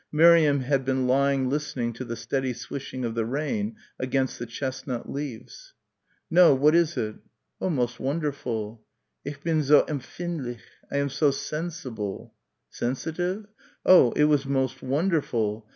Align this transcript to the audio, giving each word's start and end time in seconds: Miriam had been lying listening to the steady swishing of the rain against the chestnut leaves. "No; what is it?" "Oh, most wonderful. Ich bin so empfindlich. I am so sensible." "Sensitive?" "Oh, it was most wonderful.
Miriam 0.11 0.61
had 0.61 0.83
been 0.83 1.05
lying 1.05 1.47
listening 1.47 1.93
to 1.93 2.03
the 2.03 2.15
steady 2.15 2.53
swishing 2.53 3.05
of 3.05 3.13
the 3.13 3.23
rain 3.23 3.75
against 3.99 4.39
the 4.39 4.47
chestnut 4.47 5.07
leaves. 5.07 5.75
"No; 6.27 6.55
what 6.55 6.73
is 6.73 6.97
it?" 6.97 7.17
"Oh, 7.61 7.69
most 7.69 7.99
wonderful. 7.99 8.83
Ich 9.23 9.39
bin 9.43 9.61
so 9.61 9.83
empfindlich. 9.87 10.61
I 10.91 10.97
am 10.97 11.09
so 11.09 11.29
sensible." 11.29 12.33
"Sensitive?" 12.67 13.45
"Oh, 13.85 14.11
it 14.13 14.23
was 14.23 14.47
most 14.47 14.81
wonderful. 14.81 15.67